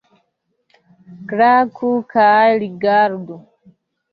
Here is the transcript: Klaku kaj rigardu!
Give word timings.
Klaku 1.31 1.91
kaj 2.15 2.49
rigardu! 2.65 3.39